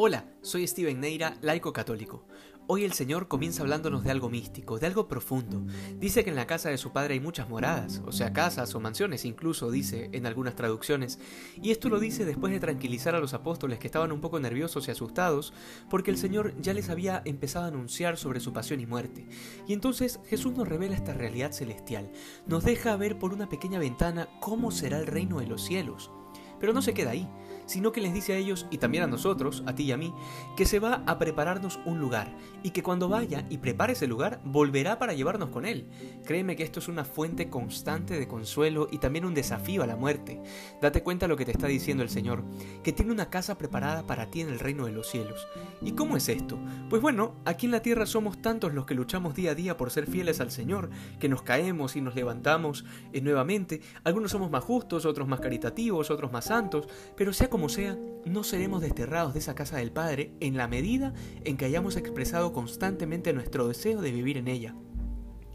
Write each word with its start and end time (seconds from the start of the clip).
Hola, 0.00 0.26
soy 0.42 0.64
Steven 0.64 1.00
Neira, 1.00 1.36
laico 1.40 1.72
católico. 1.72 2.24
Hoy 2.68 2.84
el 2.84 2.92
Señor 2.92 3.26
comienza 3.26 3.62
hablándonos 3.62 4.04
de 4.04 4.12
algo 4.12 4.30
místico, 4.30 4.78
de 4.78 4.86
algo 4.86 5.08
profundo. 5.08 5.66
Dice 5.98 6.22
que 6.22 6.30
en 6.30 6.36
la 6.36 6.46
casa 6.46 6.68
de 6.68 6.78
su 6.78 6.92
Padre 6.92 7.14
hay 7.14 7.20
muchas 7.20 7.48
moradas, 7.48 8.00
o 8.06 8.12
sea, 8.12 8.32
casas 8.32 8.72
o 8.76 8.80
mansiones 8.80 9.24
incluso, 9.24 9.72
dice 9.72 10.08
en 10.12 10.26
algunas 10.26 10.54
traducciones. 10.54 11.18
Y 11.60 11.72
esto 11.72 11.88
lo 11.88 11.98
dice 11.98 12.24
después 12.24 12.52
de 12.52 12.60
tranquilizar 12.60 13.16
a 13.16 13.18
los 13.18 13.34
apóstoles 13.34 13.80
que 13.80 13.88
estaban 13.88 14.12
un 14.12 14.20
poco 14.20 14.38
nerviosos 14.38 14.86
y 14.86 14.92
asustados, 14.92 15.52
porque 15.90 16.12
el 16.12 16.16
Señor 16.16 16.54
ya 16.60 16.74
les 16.74 16.90
había 16.90 17.20
empezado 17.24 17.64
a 17.64 17.68
anunciar 17.68 18.18
sobre 18.18 18.38
su 18.38 18.52
pasión 18.52 18.78
y 18.78 18.86
muerte. 18.86 19.26
Y 19.66 19.72
entonces 19.72 20.20
Jesús 20.28 20.52
nos 20.52 20.68
revela 20.68 20.94
esta 20.94 21.12
realidad 21.12 21.50
celestial, 21.50 22.12
nos 22.46 22.62
deja 22.62 22.96
ver 22.96 23.18
por 23.18 23.32
una 23.34 23.48
pequeña 23.48 23.80
ventana 23.80 24.28
cómo 24.38 24.70
será 24.70 24.98
el 24.98 25.08
reino 25.08 25.40
de 25.40 25.48
los 25.48 25.64
cielos. 25.64 26.12
Pero 26.60 26.72
no 26.72 26.82
se 26.82 26.94
queda 26.94 27.10
ahí, 27.10 27.28
sino 27.66 27.92
que 27.92 28.00
les 28.00 28.14
dice 28.14 28.32
a 28.32 28.36
ellos 28.36 28.66
y 28.70 28.78
también 28.78 29.04
a 29.04 29.06
nosotros, 29.06 29.62
a 29.66 29.74
ti 29.74 29.84
y 29.84 29.92
a 29.92 29.96
mí, 29.96 30.12
que 30.56 30.64
se 30.64 30.80
va 30.80 31.02
a 31.06 31.18
prepararnos 31.18 31.78
un 31.84 32.00
lugar 32.00 32.34
y 32.62 32.70
que 32.70 32.82
cuando 32.82 33.08
vaya 33.08 33.46
y 33.50 33.58
prepare 33.58 33.92
ese 33.92 34.06
lugar 34.06 34.40
volverá 34.44 34.98
para 34.98 35.12
llevarnos 35.12 35.50
con 35.50 35.66
él. 35.66 35.88
Créeme 36.24 36.56
que 36.56 36.62
esto 36.62 36.80
es 36.80 36.88
una 36.88 37.04
fuente 37.04 37.50
constante 37.50 38.18
de 38.18 38.26
consuelo 38.26 38.88
y 38.90 38.98
también 38.98 39.24
un 39.24 39.34
desafío 39.34 39.82
a 39.82 39.86
la 39.86 39.96
muerte. 39.96 40.40
Date 40.80 41.02
cuenta 41.02 41.28
lo 41.28 41.36
que 41.36 41.44
te 41.44 41.52
está 41.52 41.66
diciendo 41.66 42.02
el 42.02 42.08
Señor, 42.08 42.44
que 42.82 42.92
tiene 42.92 43.12
una 43.12 43.30
casa 43.30 43.58
preparada 43.58 44.06
para 44.06 44.30
ti 44.30 44.40
en 44.40 44.48
el 44.48 44.58
reino 44.58 44.86
de 44.86 44.92
los 44.92 45.08
cielos. 45.08 45.46
¿Y 45.82 45.92
cómo 45.92 46.16
es 46.16 46.28
esto? 46.28 46.58
Pues 46.88 47.02
bueno, 47.02 47.34
aquí 47.44 47.66
en 47.66 47.72
la 47.72 47.82
tierra 47.82 48.06
somos 48.06 48.40
tantos 48.40 48.72
los 48.72 48.86
que 48.86 48.94
luchamos 48.94 49.34
día 49.34 49.50
a 49.50 49.54
día 49.54 49.76
por 49.76 49.90
ser 49.90 50.06
fieles 50.06 50.40
al 50.40 50.50
Señor, 50.50 50.90
que 51.20 51.28
nos 51.28 51.42
caemos 51.42 51.96
y 51.96 52.00
nos 52.00 52.14
levantamos 52.14 52.84
eh, 53.12 53.20
nuevamente. 53.20 53.82
Algunos 54.04 54.30
somos 54.30 54.50
más 54.50 54.64
justos, 54.64 55.04
otros 55.04 55.28
más 55.28 55.40
caritativos, 55.40 56.10
otros 56.10 56.32
más 56.32 56.47
santos, 56.48 56.88
pero 57.16 57.32
sea 57.32 57.48
como 57.48 57.68
sea, 57.68 57.96
no 58.24 58.44
seremos 58.44 58.80
desterrados 58.80 59.34
de 59.34 59.40
esa 59.40 59.54
casa 59.54 59.78
del 59.78 59.92
Padre 59.92 60.32
en 60.40 60.56
la 60.56 60.68
medida 60.68 61.14
en 61.44 61.56
que 61.56 61.64
hayamos 61.64 61.96
expresado 61.96 62.52
constantemente 62.52 63.32
nuestro 63.32 63.68
deseo 63.68 64.00
de 64.00 64.12
vivir 64.12 64.36
en 64.36 64.48
ella. 64.48 64.74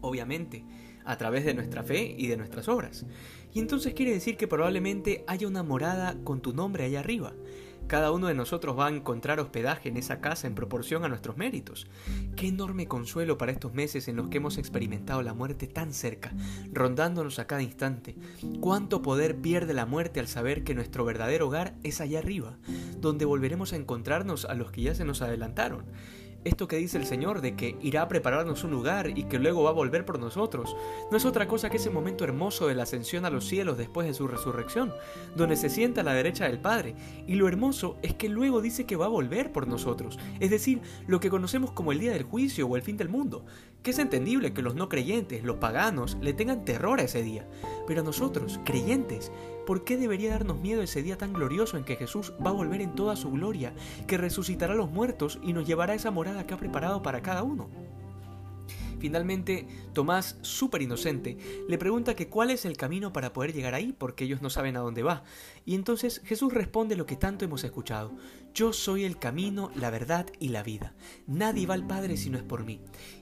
Obviamente, 0.00 0.64
a 1.04 1.16
través 1.16 1.44
de 1.44 1.54
nuestra 1.54 1.82
fe 1.82 2.14
y 2.18 2.26
de 2.26 2.36
nuestras 2.36 2.68
obras. 2.68 3.06
Y 3.52 3.60
entonces 3.60 3.94
quiere 3.94 4.12
decir 4.12 4.36
que 4.36 4.48
probablemente 4.48 5.24
haya 5.26 5.48
una 5.48 5.62
morada 5.62 6.16
con 6.24 6.42
tu 6.42 6.52
nombre 6.52 6.84
allá 6.84 7.00
arriba. 7.00 7.32
Cada 7.86 8.10
uno 8.10 8.26
de 8.26 8.34
nosotros 8.34 8.76
va 8.76 8.88
a 8.88 8.90
encontrar 8.90 9.38
hospedaje 9.38 9.88
en 9.88 9.96
esa 9.96 10.20
casa 10.20 10.46
en 10.46 10.54
proporción 10.56 11.04
a 11.04 11.08
nuestros 11.08 11.36
méritos. 11.36 11.86
Qué 12.34 12.48
enorme 12.48 12.88
consuelo 12.88 13.38
para 13.38 13.52
estos 13.52 13.74
meses 13.74 14.08
en 14.08 14.16
los 14.16 14.28
que 14.28 14.38
hemos 14.38 14.58
experimentado 14.58 15.22
la 15.22 15.34
muerte 15.34 15.68
tan 15.68 15.92
cerca, 15.94 16.32
rondándonos 16.72 17.38
a 17.38 17.46
cada 17.46 17.62
instante. 17.62 18.16
Cuánto 18.60 19.02
poder 19.02 19.36
pierde 19.36 19.72
la 19.72 19.86
muerte 19.86 20.18
al 20.18 20.26
saber 20.26 20.64
que 20.64 20.74
nuestro 20.74 21.04
verdadero 21.04 21.46
hogar 21.46 21.74
es 21.84 22.00
allá 22.00 22.18
arriba, 22.18 22.58
donde 22.98 23.24
volveremos 23.24 23.72
a 23.72 23.76
encontrarnos 23.76 24.46
a 24.46 24.54
los 24.54 24.72
que 24.72 24.82
ya 24.82 24.94
se 24.94 25.04
nos 25.04 25.22
adelantaron 25.22 25.84
esto 26.46 26.68
que 26.68 26.76
dice 26.76 26.96
el 26.96 27.06
Señor 27.06 27.40
de 27.40 27.56
que 27.56 27.76
irá 27.82 28.02
a 28.02 28.08
prepararnos 28.08 28.62
un 28.62 28.70
lugar 28.70 29.18
y 29.18 29.24
que 29.24 29.38
luego 29.38 29.64
va 29.64 29.70
a 29.70 29.74
volver 29.74 30.04
por 30.04 30.20
nosotros, 30.20 30.76
no 31.10 31.16
es 31.16 31.24
otra 31.24 31.48
cosa 31.48 31.70
que 31.70 31.76
ese 31.76 31.90
momento 31.90 32.24
hermoso 32.24 32.68
de 32.68 32.74
la 32.76 32.84
ascensión 32.84 33.24
a 33.24 33.30
los 33.30 33.46
cielos 33.46 33.76
después 33.76 34.06
de 34.06 34.14
su 34.14 34.28
resurrección, 34.28 34.92
donde 35.34 35.56
se 35.56 35.68
sienta 35.68 36.02
a 36.02 36.04
la 36.04 36.14
derecha 36.14 36.46
del 36.46 36.60
Padre. 36.60 36.94
Y 37.26 37.34
lo 37.34 37.48
hermoso 37.48 37.96
es 38.02 38.14
que 38.14 38.28
luego 38.28 38.60
dice 38.62 38.86
que 38.86 38.96
va 38.96 39.06
a 39.06 39.08
volver 39.08 39.50
por 39.50 39.66
nosotros, 39.66 40.18
es 40.38 40.50
decir, 40.50 40.80
lo 41.08 41.18
que 41.18 41.30
conocemos 41.30 41.72
como 41.72 41.90
el 41.90 41.98
día 41.98 42.12
del 42.12 42.22
juicio 42.22 42.66
o 42.68 42.76
el 42.76 42.82
fin 42.82 42.96
del 42.96 43.08
mundo, 43.08 43.44
que 43.82 43.90
es 43.92 43.98
entendible 43.98 44.52
que 44.52 44.62
los 44.62 44.74
no 44.74 44.88
creyentes, 44.88 45.44
los 45.44 45.56
paganos, 45.56 46.16
le 46.20 46.32
tengan 46.32 46.64
terror 46.64 46.98
a 46.98 47.04
ese 47.04 47.22
día. 47.22 47.46
Pero 47.86 48.00
a 48.00 48.04
nosotros, 48.04 48.58
creyentes, 48.64 49.30
¿por 49.64 49.84
qué 49.84 49.96
debería 49.96 50.30
darnos 50.30 50.58
miedo 50.58 50.82
ese 50.82 51.02
día 51.02 51.16
tan 51.16 51.32
glorioso 51.32 51.76
en 51.76 51.84
que 51.84 51.94
Jesús 51.94 52.32
va 52.44 52.50
a 52.50 52.54
volver 52.54 52.80
en 52.80 52.94
toda 52.94 53.14
su 53.14 53.30
gloria, 53.30 53.74
que 54.08 54.16
resucitará 54.16 54.74
a 54.74 54.76
los 54.76 54.90
muertos 54.90 55.38
y 55.40 55.52
nos 55.52 55.66
llevará 55.66 55.92
a 55.92 55.96
esa 55.96 56.10
morada 56.10 56.35
que 56.44 56.54
ha 56.54 56.58
preparado 56.58 57.02
para 57.02 57.22
cada 57.22 57.44
uno? 57.44 57.70
Finalmente, 58.98 59.66
Tomás, 59.92 60.38
súper 60.40 60.82
inocente, 60.82 61.36
le 61.68 61.78
pregunta 61.78 62.16
que 62.16 62.28
cuál 62.28 62.50
es 62.50 62.64
el 62.64 62.76
camino 62.76 63.12
para 63.12 63.32
poder 63.32 63.52
llegar 63.52 63.74
ahí, 63.74 63.92
porque 63.92 64.24
ellos 64.24 64.42
no 64.42 64.50
saben 64.50 64.76
a 64.76 64.80
dónde 64.80 65.02
va. 65.02 65.22
Y 65.64 65.74
entonces 65.74 66.22
Jesús 66.24 66.52
responde 66.52 66.96
lo 66.96 67.06
que 67.06 67.16
tanto 67.16 67.44
hemos 67.44 67.62
escuchado. 67.64 68.12
Yo 68.54 68.72
soy 68.72 69.04
el 69.04 69.18
camino, 69.18 69.70
la 69.74 69.90
verdad 69.90 70.26
y 70.40 70.48
la 70.48 70.62
vida. 70.62 70.94
Nadie 71.26 71.66
va 71.66 71.74
al 71.74 71.86
Padre 71.86 72.16
si 72.16 72.30
no 72.30 72.38
es 72.38 72.44
por 72.44 72.64
mí. 72.64 72.80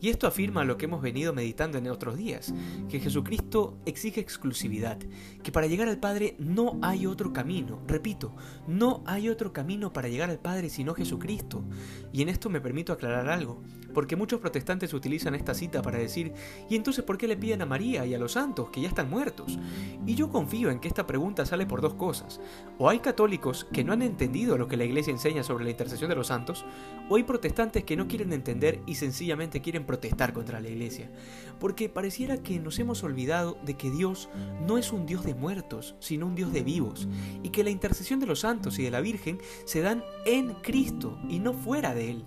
Y 0.00 0.10
esto 0.10 0.26
afirma 0.26 0.64
lo 0.64 0.76
que 0.76 0.84
hemos 0.84 1.02
venido 1.02 1.32
meditando 1.32 1.78
en 1.78 1.88
otros 1.88 2.16
días, 2.16 2.52
que 2.88 3.00
Jesucristo 3.00 3.78
exige 3.86 4.20
exclusividad, 4.20 4.98
que 5.42 5.52
para 5.52 5.66
llegar 5.66 5.88
al 5.88 5.98
Padre 5.98 6.36
no 6.38 6.78
hay 6.82 7.06
otro 7.06 7.32
camino, 7.32 7.80
repito, 7.86 8.34
no 8.66 9.02
hay 9.06 9.28
otro 9.28 9.52
camino 9.52 9.92
para 9.92 10.08
llegar 10.08 10.30
al 10.30 10.38
Padre 10.38 10.68
sino 10.68 10.94
Jesucristo. 10.94 11.64
Y 12.12 12.22
en 12.22 12.28
esto 12.28 12.50
me 12.50 12.60
permito 12.60 12.92
aclarar 12.92 13.28
algo, 13.28 13.62
porque 13.94 14.16
muchos 14.16 14.40
protestantes 14.40 14.92
utilizan 14.92 15.34
esta 15.34 15.54
cita 15.54 15.80
para 15.80 15.98
decir, 15.98 16.34
¿y 16.68 16.76
entonces 16.76 17.04
por 17.04 17.16
qué 17.16 17.26
le 17.26 17.36
piden 17.36 17.62
a 17.62 17.66
María 17.66 18.04
y 18.04 18.14
a 18.14 18.18
los 18.18 18.32
santos 18.32 18.68
que 18.70 18.82
ya 18.82 18.88
están 18.88 19.08
muertos? 19.08 19.58
Y 20.06 20.14
yo 20.14 20.28
confío 20.28 20.70
en 20.70 20.80
que 20.80 20.88
esta 20.88 21.06
pregunta 21.06 21.46
sale 21.46 21.64
por 21.64 21.80
dos 21.80 21.94
cosas. 21.94 22.40
O 22.78 22.90
hay 22.90 22.98
católicos 22.98 23.66
que 23.72 23.84
no 23.84 23.92
han 23.92 24.02
entendido 24.02 24.58
lo 24.58 24.68
que 24.68 24.76
la 24.76 24.84
Iglesia 24.84 25.12
enseña 25.12 25.42
sobre 25.42 25.64
la 25.64 25.70
intercesión 25.70 26.10
de 26.10 26.16
los 26.16 26.26
santos, 26.26 26.64
o 27.08 27.16
hay 27.16 27.22
protestantes 27.22 27.84
que 27.84 27.96
no 27.96 28.06
quieren 28.06 28.32
entender 28.32 28.80
y 28.86 28.96
sencillamente 28.96 29.62
quieren 29.62 29.85
protestar 29.86 30.32
contra 30.32 30.60
la 30.60 30.68
iglesia, 30.68 31.10
porque 31.58 31.88
pareciera 31.88 32.42
que 32.42 32.58
nos 32.58 32.78
hemos 32.78 33.02
olvidado 33.02 33.58
de 33.64 33.74
que 33.74 33.90
Dios 33.90 34.28
no 34.66 34.78
es 34.78 34.92
un 34.92 35.06
Dios 35.06 35.24
de 35.24 35.34
muertos, 35.34 35.94
sino 36.00 36.26
un 36.26 36.34
Dios 36.34 36.52
de 36.52 36.62
vivos, 36.62 37.08
y 37.42 37.50
que 37.50 37.64
la 37.64 37.70
intercesión 37.70 38.20
de 38.20 38.26
los 38.26 38.40
santos 38.40 38.78
y 38.78 38.82
de 38.82 38.90
la 38.90 39.00
Virgen 39.00 39.38
se 39.64 39.80
dan 39.80 40.04
en 40.26 40.54
Cristo 40.54 41.18
y 41.28 41.38
no 41.38 41.54
fuera 41.54 41.94
de 41.94 42.10
Él. 42.10 42.24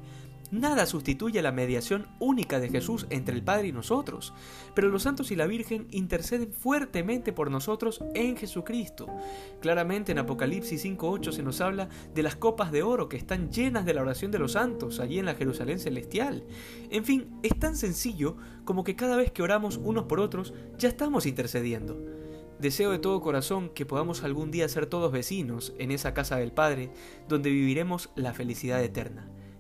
Nada 0.52 0.88
sustituye 0.88 1.44
la 1.44 1.52
mediación 1.52 2.08
única 2.18 2.60
de 2.60 2.70
Jesús 2.70 3.06
entre 3.12 3.36
el 3.36 3.44
Padre 3.44 3.68
y 3.68 3.72
nosotros, 3.72 4.34
pero 4.74 4.90
los 4.90 5.04
santos 5.04 5.30
y 5.30 5.36
la 5.36 5.46
Virgen 5.46 5.88
interceden 5.92 6.52
fuertemente 6.52 7.32
por 7.32 7.52
nosotros 7.52 8.04
en 8.16 8.36
Jesucristo. 8.36 9.06
Claramente 9.62 10.12
en 10.12 10.18
Apocalipsis 10.18 10.84
5.8 10.84 11.34
se 11.34 11.44
nos 11.44 11.62
habla 11.62 11.90
de 12.16 12.24
las 12.24 12.36
copas 12.36 12.72
de 12.72 12.82
oro 12.82 13.10
que 13.10 13.18
están 13.18 13.52
llenas 13.52 13.86
de 13.86 13.94
la 13.94 14.02
oración 14.02 14.32
de 14.32 14.40
los 14.40 14.54
santos 14.54 15.00
allí 15.00 15.20
en 15.20 15.26
la 15.26 15.36
Jerusalén 15.36 15.78
celestial. 15.78 16.44
En 16.90 17.06
fin, 17.06 17.30
es 17.44 17.58
tan 17.60 17.76
sencillo 17.76 18.36
como 18.66 18.84
que 18.84 18.96
cada 18.96 19.18
vez 19.18 19.32
que 19.32 19.44
oramos 19.44 19.78
unos 19.78 20.06
por 20.06 20.20
otros 20.20 20.56
ya 20.80 20.90
estamos 20.90 21.28
intercediendo. 21.28 21.96
Deseo 22.60 22.90
de 22.90 22.98
todo 22.98 23.22
corazón 23.22 23.70
que 23.70 23.86
podamos 23.86 24.24
algún 24.24 24.50
día 24.50 24.68
ser 24.68 24.88
todos 24.88 25.12
vecinos 25.12 25.76
en 25.78 25.92
esa 25.92 26.16
casa 26.16 26.38
del 26.38 26.52
Padre, 26.52 26.90
donde 27.28 27.52
viviremos 27.52 28.10
la 28.16 28.34
felicidad 28.34 28.84
eterna 28.84 29.30